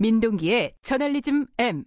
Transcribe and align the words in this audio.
민동기의 0.00 0.72
저널리즘 0.80 1.46
M. 1.58 1.84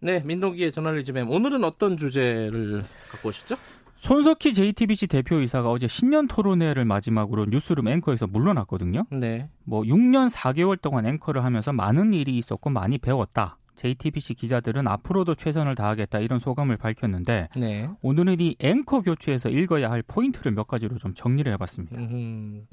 네, 0.00 0.20
민동기의 0.20 0.72
저널리즘 0.72 1.16
M. 1.16 1.30
오늘은 1.30 1.62
어떤 1.62 1.96
주제를 1.96 2.82
갖고 3.08 3.28
오셨죠? 3.28 3.54
손석희 3.98 4.52
JTBC 4.52 5.06
대표이사가 5.06 5.70
어제 5.70 5.86
신년 5.86 6.26
토론회를 6.26 6.84
마지막으로 6.84 7.46
뉴스룸 7.46 7.86
앵커에서 7.86 8.26
물러났거든요. 8.26 9.04
네. 9.12 9.48
뭐 9.64 9.82
6년 9.82 10.28
4개월 10.28 10.80
동안 10.80 11.06
앵커를 11.06 11.44
하면서 11.44 11.72
많은 11.72 12.12
일이 12.14 12.36
있었고 12.36 12.68
많이 12.68 12.98
배웠다. 12.98 13.58
JTBC 13.76 14.34
기자들은 14.34 14.88
앞으로도 14.88 15.34
최선을 15.36 15.76
다하겠다 15.76 16.18
이런 16.20 16.40
소감을 16.40 16.78
밝혔는데 16.78 17.48
네. 17.56 17.88
오늘은 18.02 18.40
이 18.40 18.56
앵커 18.58 19.02
교체에서 19.02 19.50
읽어야 19.50 19.90
할 19.90 20.02
포인트를 20.02 20.52
몇 20.52 20.66
가지로 20.66 20.98
좀 20.98 21.14
정리를 21.14 21.50
해봤습니다. 21.52 21.96
음, 21.96 22.66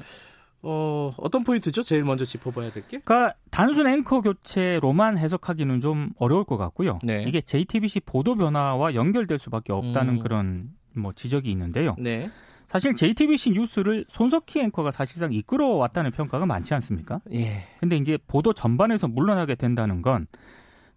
어, 0.63 1.11
어떤 1.17 1.43
포인트죠? 1.43 1.83
제일 1.83 2.03
먼저 2.05 2.23
짚어봐야 2.23 2.71
될 2.71 2.87
게? 2.87 2.99
그러니까 2.99 3.35
단순 3.51 3.85
앵커 3.85 4.21
교체로만 4.21 5.17
해석하기는 5.17 5.81
좀 5.81 6.11
어려울 6.17 6.45
것 6.45 6.57
같고요. 6.57 6.99
네. 7.03 7.23
이게 7.27 7.41
JTBC 7.41 8.01
보도 8.01 8.35
변화와 8.35 8.95
연결될 8.95 9.37
수밖에 9.37 9.73
없다는 9.73 10.15
음. 10.15 10.19
그런 10.19 10.69
뭐 10.95 11.11
지적이 11.13 11.51
있는데요. 11.51 11.95
네. 11.99 12.29
사실 12.69 12.95
JTBC 12.95 13.51
뉴스를 13.51 14.05
손석희 14.07 14.61
앵커가 14.61 14.89
사실상 14.89 15.31
이끌어왔다는 15.33 16.11
평가가 16.11 16.45
많지 16.45 16.73
않습니까? 16.73 17.19
예. 17.31 17.65
근데 17.79 17.97
이제 17.97 18.17
보도 18.25 18.53
전반에서 18.53 19.07
물러나게 19.07 19.55
된다는 19.55 20.01
건 20.01 20.25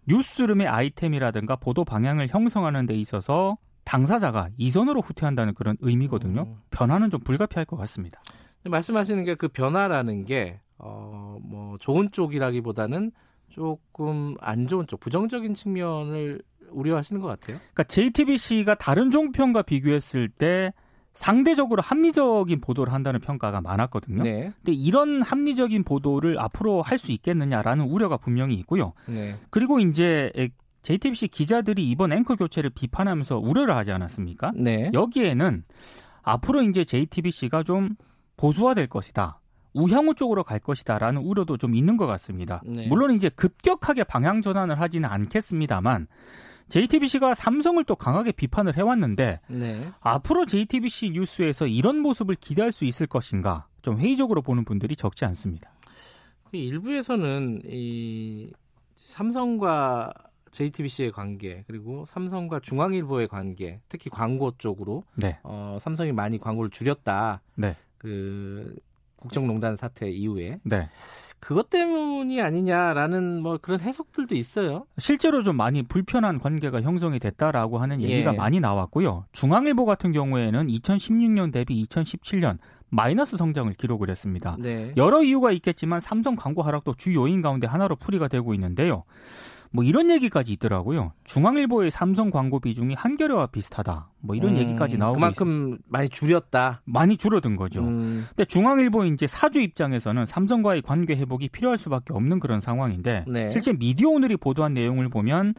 뉴스룸의 0.07 0.65
아이템이라든가 0.65 1.57
보도 1.57 1.83
방향을 1.83 2.29
형성하는 2.29 2.85
데 2.85 2.95
있어서 2.95 3.57
당사자가 3.83 4.49
이선으로 4.57 5.01
후퇴한다는 5.01 5.53
그런 5.53 5.77
의미거든요. 5.81 6.41
음. 6.43 6.55
변화는 6.71 7.09
좀 7.09 7.19
불가피할 7.21 7.65
것 7.65 7.77
같습니다. 7.77 8.21
말씀하시는 8.69 9.23
게 9.23 9.35
그 9.35 9.47
변화라는 9.47 10.25
게, 10.25 10.59
어, 10.77 11.37
뭐, 11.41 11.77
좋은 11.79 12.09
쪽이라기보다는 12.11 13.11
조금 13.49 14.35
안 14.41 14.67
좋은 14.67 14.85
쪽, 14.87 14.99
부정적인 14.99 15.53
측면을 15.53 16.41
우려하시는 16.71 17.21
것 17.21 17.27
같아요. 17.27 17.57
그러니까 17.57 17.83
JTBC가 17.85 18.75
다른 18.75 19.09
종편과 19.11 19.61
비교했을 19.63 20.27
때 20.29 20.73
상대적으로 21.13 21.81
합리적인 21.81 22.61
보도를 22.61 22.93
한다는 22.93 23.19
평가가 23.19 23.61
많았거든요. 23.61 24.21
네. 24.21 24.51
근데 24.57 24.73
이런 24.73 25.21
합리적인 25.23 25.83
보도를 25.83 26.37
앞으로 26.39 26.81
할 26.83 26.97
수 26.99 27.11
있겠느냐라는 27.11 27.85
우려가 27.85 28.17
분명히 28.17 28.53
있고요. 28.55 28.93
네. 29.07 29.35
그리고 29.49 29.79
이제 29.79 30.31
JTBC 30.83 31.29
기자들이 31.29 31.89
이번 31.89 32.11
앵커 32.11 32.35
교체를 32.35 32.69
비판하면서 32.69 33.39
우려를 33.39 33.75
하지 33.75 33.91
않았습니까? 33.91 34.51
네. 34.55 34.91
여기에는 34.93 35.63
앞으로 36.21 36.61
이제 36.63 36.83
JTBC가 36.85 37.63
좀 37.63 37.95
보수화될 38.37 38.87
것이다. 38.87 39.39
우향우 39.73 40.15
쪽으로 40.15 40.43
갈 40.43 40.59
것이다라는 40.59 41.21
우려도 41.21 41.57
좀 41.57 41.75
있는 41.75 41.97
것 41.97 42.07
같습니다. 42.07 42.61
네. 42.65 42.87
물론 42.87 43.11
이제 43.13 43.29
급격하게 43.29 44.05
방향 44.05 44.41
전환을 44.41 44.79
하지는 44.79 45.09
않겠습니다만 45.09 46.07
JTBC가 46.69 47.33
삼성을 47.33 47.83
또 47.85 47.95
강하게 47.95 48.31
비판을 48.31 48.75
해왔는데 48.75 49.39
네. 49.47 49.91
앞으로 49.99 50.45
JTBC 50.45 51.11
뉴스에서 51.11 51.67
이런 51.67 51.99
모습을 51.99 52.35
기대할 52.35 52.71
수 52.71 52.85
있을 52.85 53.07
것인가 53.07 53.67
좀 53.81 53.97
회의적으로 53.99 54.41
보는 54.41 54.65
분들이 54.65 54.95
적지 54.95 55.25
않습니다. 55.25 55.71
그 56.51 56.57
일부에서는 56.57 57.61
이 57.65 58.51
삼성과 58.97 60.11
JTBC의 60.51 61.11
관계 61.11 61.63
그리고 61.67 62.05
삼성과 62.07 62.59
중앙일보의 62.59 63.27
관계 63.27 63.79
특히 63.87 64.09
광고 64.09 64.51
쪽으로 64.57 65.03
네, 65.15 65.39
어, 65.43 65.77
삼성이 65.81 66.11
많이 66.11 66.39
광고를 66.39 66.69
줄였다. 66.71 67.41
네, 67.55 67.75
그 67.97 68.75
국정농단 69.17 69.75
사태 69.77 70.09
이후에 70.09 70.59
네. 70.63 70.89
그것 71.39 71.69
때문이 71.69 72.41
아니냐라는 72.41 73.41
뭐 73.41 73.57
그런 73.61 73.79
해석들도 73.79 74.35
있어요. 74.35 74.85
실제로 74.97 75.43
좀 75.43 75.55
많이 75.55 75.83
불편한 75.83 76.39
관계가 76.39 76.81
형성이 76.81 77.19
됐다라고 77.19 77.77
하는 77.77 78.01
얘기가 78.01 78.33
예. 78.33 78.37
많이 78.37 78.59
나왔고요. 78.59 79.25
중앙일보 79.33 79.85
같은 79.85 80.11
경우에는 80.11 80.67
2016년 80.67 81.53
대비 81.53 81.83
2017년 81.85 82.57
마이너스 82.89 83.37
성장을 83.37 83.71
기록을 83.73 84.09
했습니다. 84.09 84.57
네. 84.59 84.93
여러 84.97 85.21
이유가 85.21 85.51
있겠지만 85.51 85.99
삼성 85.99 86.35
광고 86.35 86.63
하락도 86.63 86.95
주 86.95 87.13
요인 87.13 87.41
가운데 87.41 87.67
하나로 87.67 87.97
풀이가 87.97 88.27
되고 88.27 88.53
있는데요. 88.53 89.03
뭐 89.77 89.83
이런 89.83 90.09
얘기까지 90.09 90.53
있더라고요. 90.53 91.13
중앙일보의 91.25 91.91
삼성 91.91 92.31
광고 92.31 92.59
비중이 92.59 92.95
한겨레와 92.95 93.45
비슷하다. 93.47 94.09
뭐 94.21 94.35
이런 94.35 94.53
음, 94.53 94.57
얘기까지 94.57 94.97
나오고 94.97 95.19
있습니다. 95.19 95.39
그만큼 95.39 95.77
많이 95.87 96.09
줄였다. 96.09 96.81
많이 96.85 97.15
줄어든 97.15 97.55
거죠. 97.55 97.81
음, 97.81 98.25
근데 98.29 98.45
중앙일보 98.45 99.05
이제 99.05 99.27
사주 99.27 99.59
입장에서는 99.61 100.25
삼성과의 100.25 100.81
관계 100.81 101.15
회복이 101.15 101.49
필요할 101.49 101.77
수밖에 101.77 102.11
없는 102.15 102.39
그런 102.39 102.59
상황인데 102.59 103.25
네. 103.27 103.51
실제 103.51 103.71
미디어 103.71 104.09
오늘이 104.09 104.35
보도한 104.35 104.73
내용을 104.73 105.09
보면 105.09 105.53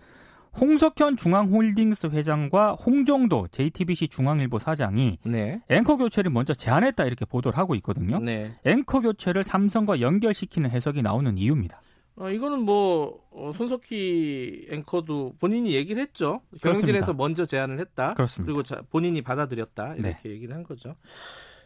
홍석현 0.60 1.16
중앙홀딩스 1.16 2.08
회장과 2.08 2.72
홍정도 2.72 3.46
JTBC 3.52 4.08
중앙일보 4.08 4.58
사장이 4.58 5.18
네. 5.22 5.60
앵커 5.68 5.96
교체를 5.96 6.32
먼저 6.32 6.54
제안했다 6.54 7.04
이렇게 7.04 7.24
보도를 7.24 7.56
하고 7.56 7.76
있거든요. 7.76 8.18
네. 8.18 8.50
앵커 8.64 9.00
교체를 9.00 9.44
삼성과 9.44 10.00
연결시키는 10.00 10.70
해석이 10.70 11.02
나오는 11.02 11.38
이유입니다. 11.38 11.80
어, 12.20 12.30
이거는 12.30 12.62
뭐 12.62 13.20
어, 13.30 13.52
손석희 13.54 14.66
앵커도 14.70 15.34
본인이 15.38 15.74
얘기를 15.74 16.02
했죠. 16.02 16.40
경영진에서. 16.60 17.14
먼저 17.14 17.44
제안을 17.44 17.78
했다. 17.80 18.14
그렇습니다. 18.14 18.46
그리고 18.46 18.62
자, 18.62 18.82
본인이 18.90 19.22
받아들였다. 19.22 19.94
이렇게 19.94 20.28
네. 20.28 20.30
얘기를 20.30 20.54
한 20.54 20.64
거죠. 20.64 20.96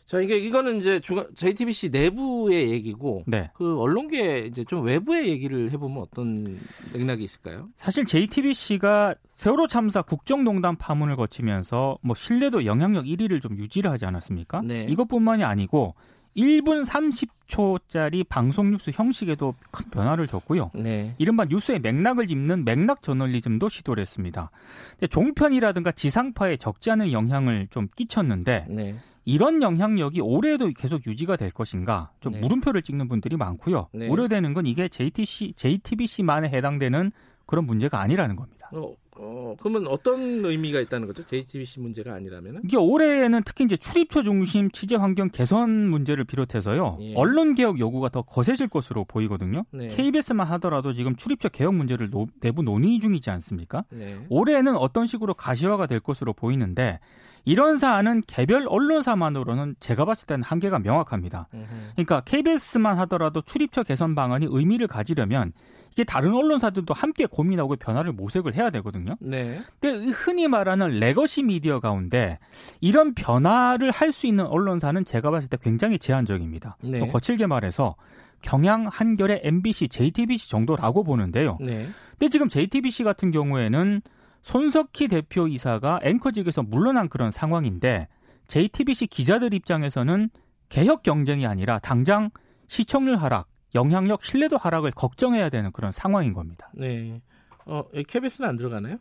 자, 0.04 0.20
이게 0.20 0.36
이거는 0.36 0.78
이제 0.78 1.00
중앙 1.00 1.26
JTBC 1.34 1.88
내부의 1.88 2.70
얘기고 2.70 3.22
네. 3.26 3.50
그 3.54 3.78
언론계 3.80 4.40
이제 4.40 4.64
좀 4.64 4.84
외부의 4.84 5.28
얘기를 5.28 5.70
해보면 5.70 6.02
어떤 6.02 6.58
맥락이 6.92 7.24
있을까요? 7.24 7.68
사실 7.78 8.04
JTBC가 8.04 9.14
세월호 9.36 9.68
참사 9.68 10.02
국정농단 10.02 10.76
파문을 10.76 11.16
거치면서 11.16 11.96
뭐 12.02 12.14
신뢰도 12.14 12.66
영향력 12.66 13.06
1위를 13.06 13.40
좀 13.40 13.56
유지를 13.56 13.90
하지 13.90 14.04
않았습니까? 14.04 14.60
네. 14.62 14.86
이것뿐만이 14.90 15.44
아니고 15.44 15.94
1분 16.36 16.86
30초짜리 16.86 18.26
방송 18.28 18.70
뉴스 18.70 18.90
형식에도 18.92 19.54
큰 19.70 19.90
변화를 19.90 20.26
줬고요. 20.26 20.70
네. 20.74 21.14
이른바 21.18 21.44
뉴스의 21.44 21.80
맥락을 21.80 22.26
짚는 22.26 22.64
맥락 22.64 23.02
저널리즘도 23.02 23.68
시도를 23.68 24.00
했습니다. 24.00 24.50
근데 24.92 25.06
종편이라든가 25.08 25.92
지상파에 25.92 26.56
적지 26.56 26.90
않은 26.90 27.12
영향을 27.12 27.68
좀 27.70 27.88
끼쳤는데 27.94 28.66
네. 28.68 28.96
이런 29.24 29.62
영향력이 29.62 30.20
올해도 30.20 30.70
계속 30.76 31.06
유지가 31.06 31.36
될 31.36 31.50
것인가 31.50 32.10
좀 32.20 32.32
네. 32.32 32.40
물음표를 32.40 32.82
찍는 32.82 33.08
분들이 33.08 33.36
많고요. 33.36 33.88
네. 33.92 34.08
우려되는 34.08 34.54
건 34.54 34.66
이게 34.66 34.88
JTC, 34.88 35.54
JTBC만에 35.56 36.48
해당되는 36.48 37.12
그런 37.46 37.66
문제가 37.66 38.00
아니라는 38.00 38.36
겁니다. 38.36 38.70
어, 38.72 38.94
어, 39.16 39.54
그러면 39.60 39.86
어떤 39.88 40.44
의미가 40.44 40.80
있다는 40.80 41.06
거죠? 41.06 41.22
JTBC 41.24 41.80
문제가 41.80 42.14
아니라면은? 42.14 42.62
이게 42.64 42.76
올해에는 42.78 43.42
특히 43.44 43.64
이제 43.64 43.76
출입처 43.76 44.22
중심 44.22 44.70
취재 44.70 44.96
환경 44.96 45.28
개선 45.28 45.70
문제를 45.90 46.24
비롯해서요. 46.24 46.96
예. 47.00 47.14
언론 47.14 47.54
개혁 47.54 47.78
요구가 47.78 48.08
더 48.08 48.22
거세질 48.22 48.68
것으로 48.68 49.04
보이거든요. 49.04 49.64
네. 49.70 49.88
KBS만 49.88 50.46
하더라도 50.52 50.94
지금 50.94 51.14
출입처 51.16 51.50
개혁 51.50 51.74
문제를 51.74 52.08
노- 52.10 52.28
내부 52.40 52.62
논의 52.62 53.00
중이지 53.00 53.28
않습니까? 53.30 53.84
네. 53.90 54.18
올해는 54.30 54.76
어떤 54.76 55.06
식으로 55.06 55.34
가시화가 55.34 55.86
될 55.86 56.00
것으로 56.00 56.32
보이는데 56.32 56.98
이런 57.44 57.76
사안은 57.78 58.22
개별 58.26 58.66
언론사만으로는 58.68 59.74
제가 59.80 60.04
봤을 60.04 60.26
때는 60.26 60.44
한계가 60.44 60.78
명확합니다. 60.78 61.48
그러니까 61.96 62.20
KBS만 62.20 62.98
하더라도 63.00 63.40
출입처 63.42 63.82
개선 63.82 64.14
방안이 64.14 64.46
의미를 64.48 64.86
가지려면 64.86 65.52
이게 65.90 66.04
다른 66.04 66.32
언론사들도 66.34 66.94
함께 66.94 67.26
고민하고 67.26 67.76
변화를 67.76 68.12
모색을 68.12 68.54
해야 68.54 68.70
되거든요. 68.70 69.01
네. 69.20 69.60
근데 69.80 70.10
흔히 70.10 70.48
말하는 70.48 70.88
legacy 71.00 71.42
미디어 71.42 71.80
가운데 71.80 72.38
이런 72.80 73.14
변화를 73.14 73.90
할 73.90 74.12
수 74.12 74.26
있는 74.26 74.46
언론사는 74.46 75.04
제가 75.04 75.30
봤을 75.30 75.48
때 75.48 75.56
굉장히 75.60 75.98
제한적입니다. 75.98 76.76
네. 76.82 77.00
더 77.00 77.06
거칠게 77.06 77.46
말해서 77.46 77.96
경향, 78.42 78.88
한겨레, 78.88 79.40
MBC, 79.44 79.88
JTBC 79.88 80.50
정도라고 80.50 81.02
보는데요. 81.04 81.56
네. 81.60 81.88
근데 82.18 82.28
지금 82.28 82.48
JTBC 82.48 83.04
같은 83.04 83.30
경우에는 83.30 84.02
손석희 84.42 85.08
대표이사가 85.08 86.00
앵커직에서 86.02 86.62
물러난 86.62 87.08
그런 87.08 87.30
상황인데 87.30 88.08
JTBC 88.48 89.06
기자들 89.06 89.54
입장에서는 89.54 90.28
개혁 90.68 91.02
경쟁이 91.02 91.46
아니라 91.46 91.78
당장 91.78 92.30
시청률 92.68 93.16
하락, 93.16 93.48
영향력, 93.74 94.24
신뢰도 94.24 94.56
하락을 94.56 94.90
걱정해야 94.90 95.48
되는 95.48 95.70
그런 95.72 95.92
상황인 95.92 96.32
겁니다. 96.34 96.70
네. 96.74 97.20
어, 97.66 97.84
KBS는 98.06 98.48
안 98.48 98.56
들어가나요? 98.56 98.96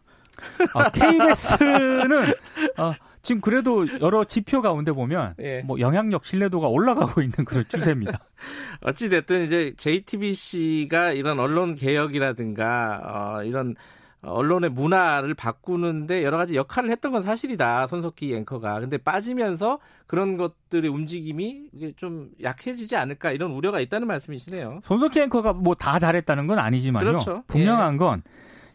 KBS는 0.93 2.33
아, 2.77 2.95
지금 3.21 3.41
그래도 3.41 3.85
여러 3.99 4.23
지표 4.23 4.61
가운데 4.61 4.91
보면 4.91 5.35
예. 5.39 5.61
뭐 5.65 5.79
영향력, 5.79 6.25
신뢰도가 6.25 6.67
올라가고 6.67 7.21
있는 7.21 7.45
그런 7.45 7.65
추세입니다. 7.67 8.19
어찌 8.81 9.09
됐든 9.09 9.45
이제 9.45 9.73
JTBC가 9.77 11.11
이런 11.11 11.39
언론 11.39 11.75
개혁이라든가 11.75 13.01
어, 13.37 13.43
이런 13.43 13.75
언론의 14.23 14.69
문화를 14.69 15.33
바꾸는데 15.33 16.23
여러 16.23 16.37
가지 16.37 16.55
역할을 16.55 16.91
했던 16.91 17.11
건 17.11 17.23
사실이다. 17.23 17.87
손석희 17.87 18.35
앵커가. 18.35 18.79
근데 18.79 18.97
빠지면서 18.97 19.79
그런 20.05 20.37
것들의 20.37 20.89
움직임이 20.91 21.63
좀 21.95 22.29
약해지지 22.41 22.95
않을까 22.95 23.31
이런 23.31 23.51
우려가 23.51 23.79
있다는 23.79 24.07
말씀이시네요. 24.07 24.81
손석희 24.83 25.21
앵커가 25.23 25.53
뭐 25.53 25.73
다 25.73 25.97
잘했다는 25.97 26.45
건 26.45 26.59
아니지만요. 26.59 27.05
그렇죠. 27.05 27.43
분명한 27.47 27.97
건 27.97 28.21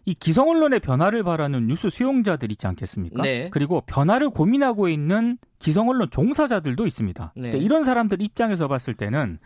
이 0.06 0.14
기성 0.14 0.48
언론의 0.48 0.78
변화를 0.80 1.24
바라는 1.24 1.66
뉴스 1.66 1.90
수용자들 1.90 2.52
있지 2.52 2.68
않겠습니까? 2.68 3.22
네. 3.22 3.50
그리고 3.50 3.80
변화를 3.80 4.30
고민하고 4.30 4.88
있는 4.88 5.36
기성 5.58 5.88
언론 5.88 6.08
종사자들도 6.10 6.86
있습니다. 6.86 7.32
네. 7.36 7.50
이런 7.58 7.84
사람들 7.84 8.22
입장에서 8.22 8.68
봤을 8.68 8.94
때는 8.94 9.40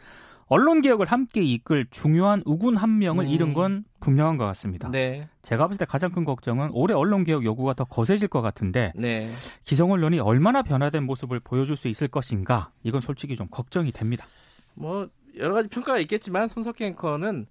언론 0.49 0.83
개혁을 0.83 1.07
함께 1.07 1.43
이끌 1.43 1.87
중요한 1.91 2.43
우군 2.45 2.77
한 2.77 2.99
명을 2.99 3.25
음. 3.25 3.29
잃은 3.31 3.55
건 3.55 3.85
분명한 4.01 4.37
것 4.37 4.45
같습니다. 4.47 4.91
네. 4.91 5.29
제가 5.41 5.67
봤을 5.67 5.79
때 5.79 5.87
가장 5.87 6.11
큰 6.11 6.25
걱정은 6.25 6.71
올해 6.73 6.93
언론 6.93 7.25
개혁 7.25 7.43
요구가 7.43 7.73
더 7.73 7.85
거세질 7.85 8.29
것 8.29 8.43
같은데 8.43 8.93
네. 8.97 9.31
기성 9.65 9.93
언론이 9.93 10.21
얼마나 10.21 10.63
변화된 10.63 11.05
모습을 11.05 11.41
보여줄 11.41 11.77
수 11.77 11.89
있을 11.89 12.09
것인가 12.09 12.71
이건 12.83 13.01
솔직히 13.01 13.35
좀 13.35 13.47
걱정이 13.51 13.93
됩니다. 13.93 14.27
뭐 14.75 15.09
여러 15.39 15.55
가지 15.55 15.69
평가가 15.69 16.01
있겠지만 16.01 16.49
손석희 16.49 16.85
앵커는 16.85 17.47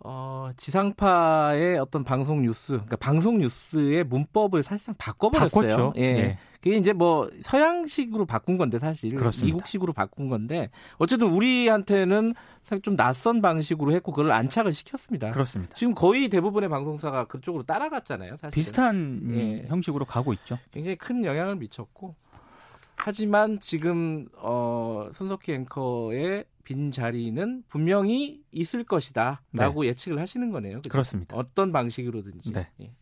어, 0.00 0.50
지상파의 0.56 1.78
어떤 1.78 2.04
방송 2.04 2.42
뉴스, 2.42 2.72
그러니까 2.72 2.96
방송 2.96 3.38
뉴스의 3.38 4.04
문법을 4.04 4.62
사실상 4.62 4.94
바꿔버렸어요. 4.96 5.48
바꿨죠. 5.50 5.92
예. 5.96 6.02
예. 6.02 6.38
그게 6.60 6.76
이제 6.76 6.92
뭐 6.92 7.30
서양식으로 7.40 8.26
바꾼 8.26 8.58
건데 8.58 8.78
사실 8.80 9.14
그렇습니다. 9.14 9.54
미국식으로 9.54 9.92
바꾼 9.92 10.28
건데 10.28 10.70
어쨌든 10.98 11.28
우리한테는 11.28 12.34
사실 12.64 12.82
좀 12.82 12.96
낯선 12.96 13.40
방식으로 13.40 13.92
했고 13.92 14.10
그걸 14.10 14.32
안착을 14.32 14.72
시켰습니다. 14.72 15.30
그렇습니다. 15.30 15.74
지금 15.76 15.94
거의 15.94 16.28
대부분의 16.28 16.68
방송사가 16.68 17.26
그쪽으로 17.26 17.62
따라갔잖아요. 17.62 18.36
사실 18.38 18.54
비슷한 18.54 19.20
예. 19.34 19.68
형식으로 19.68 20.04
가고 20.04 20.32
있죠. 20.32 20.58
굉장히 20.72 20.96
큰 20.96 21.24
영향을 21.24 21.56
미쳤고 21.56 22.16
하지만 22.96 23.60
지금 23.60 24.26
어, 24.36 25.08
손석희 25.12 25.52
앵커의 25.52 26.44
빈 26.68 26.92
자리는 26.92 27.64
분명히 27.68 28.42
있을 28.52 28.84
것이다라고 28.84 29.86
예측을 29.86 30.18
하시는 30.20 30.50
거네요. 30.50 30.76
그죠? 30.82 30.90
그렇습니다. 30.90 31.34
어떤 31.34 31.72
방식으로든지. 31.72 32.52
네. 32.52 32.68
예. 32.82 32.92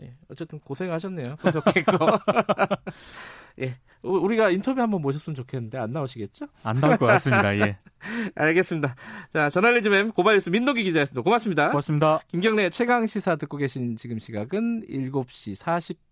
예, 0.00 0.14
어쨌든 0.28 0.60
고생하셨네요. 0.60 1.34
앵커. 1.76 2.18
예. 3.60 3.76
우- 4.04 4.18
우리가 4.18 4.50
인터뷰 4.50 4.80
한번 4.80 5.02
모셨으면 5.02 5.34
좋겠는데 5.34 5.76
안 5.76 5.90
나오시겠죠? 5.92 6.46
안 6.62 6.76
나올 6.76 6.96
것 6.96 7.06
같습니다. 7.06 7.56
예. 7.58 7.78
알겠습니다. 8.36 8.94
자, 9.32 9.50
저널리즘 9.50 9.92
M 9.92 10.12
고발뉴스 10.12 10.50
민노기 10.50 10.84
기자였습니다. 10.84 11.22
고맙습니다. 11.22 11.68
고맙습니다. 11.70 12.20
김경래 12.28 12.70
최강 12.70 13.06
시사 13.06 13.34
듣고 13.34 13.56
계신 13.56 13.96
지금 13.96 14.20
시각은 14.20 14.84
7시 14.88 15.56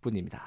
40분입니다. 0.02 0.40